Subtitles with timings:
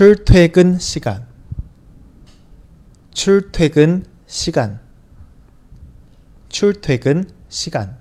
[0.00, 1.26] 출퇴근 시간
[3.12, 4.80] 출퇴근 시간
[6.48, 7.98] 출퇴근 시간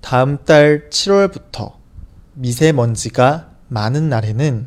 [0.00, 1.74] 다음 달 7월부터
[2.34, 4.66] 미세먼지가 많은 날에는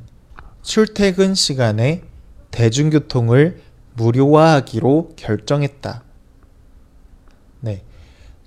[0.61, 2.04] 출퇴근 시간에
[2.52, 3.61] 대중교통을
[3.95, 6.02] 무료화하기로 결정했다.
[7.59, 7.84] 네.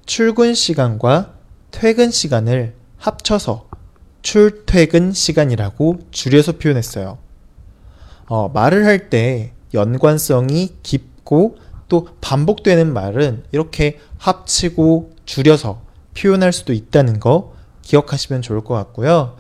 [0.07, 1.35] 출근 시간과
[1.71, 3.69] 퇴근 시간을 합쳐서
[4.23, 7.26] 출퇴근 시간이라고 줄여서 표현했어요.
[8.29, 11.57] 어, 말을 할 때 연관성이 깊고
[11.89, 15.81] 또 반복되는 말은 이렇게 합치고 줄여서
[16.19, 19.37] 표현할 수도 있다는 거 기억하시면 좋을 것 같고요.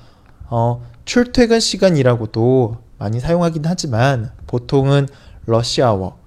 [0.48, 5.08] 어, 출퇴근 시간이라고도 많이 사용하긴 하지만 보통은
[5.46, 6.18] 러시 아워,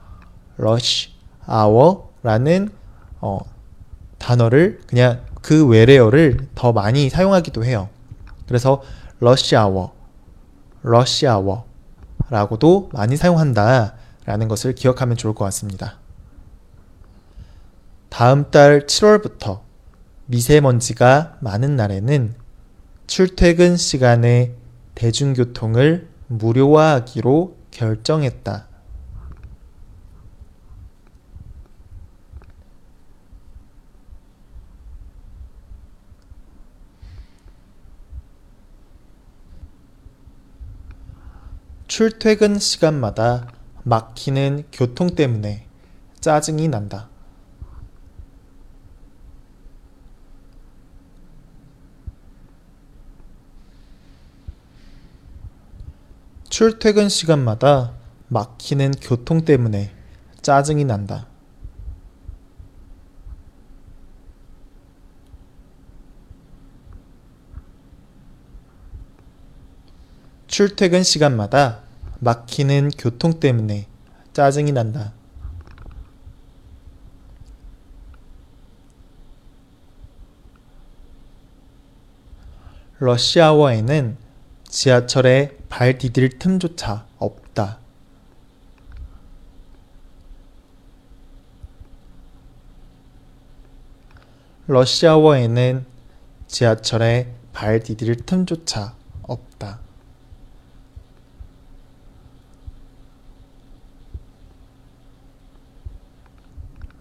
[0.58, 1.10] 러시
[1.46, 2.70] 아워라는
[3.22, 3.40] 어,
[4.18, 7.90] 단어를 그냥 그 외래어를 더 많이 사용하기도 해요.
[8.48, 8.82] 그래서
[9.20, 9.94] 러시 아워,
[10.82, 11.69] 러시 아워
[12.30, 15.98] 라고도 많이 사용한다 라는 것을 기억하면 좋을 것 같습니다.
[18.10, 19.62] 다음 달 7월부터
[20.26, 22.36] 미세먼지가 많은 날에는
[23.08, 24.54] 출퇴근 시간에
[24.96, 28.69] 대중교통을 무료화하기로 결정했다.
[41.90, 43.48] 출퇴근 시간마다
[43.84, 45.66] 막히는 교통 때문에
[46.20, 47.10] 짜증이 난다.
[56.48, 57.94] 출퇴근 시간마다
[58.28, 59.92] 막히는 교통 때문에
[60.44, 61.29] 짜증이 난다.
[70.60, 71.84] 출퇴근 시간마다
[72.20, 73.88] 막히는 교통 때문에
[74.34, 75.14] 짜증이 난다.
[82.98, 84.18] 러시아워에는
[84.68, 87.80] 지하철에 발 디딜 틈조차 없다.
[94.68, 95.86] 러시아워에는
[96.48, 99.89] 지하철에 발 디딜 틈조차 없다.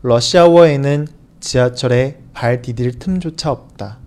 [0.02, 1.08] 러시아워에는
[1.40, 3.98] 지하철에 발 디딜 틈조차 없다.